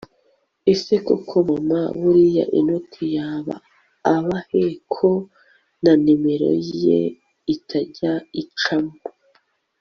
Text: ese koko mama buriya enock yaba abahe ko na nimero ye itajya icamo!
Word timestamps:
ese 0.73 0.93
koko 1.07 1.35
mama 1.49 1.79
buriya 1.99 2.45
enock 2.59 2.91
yaba 3.15 3.55
abahe 4.15 4.65
ko 4.93 5.09
na 5.83 5.93
nimero 6.03 6.51
ye 6.83 6.99
itajya 7.55 8.13
icamo! 8.41 8.93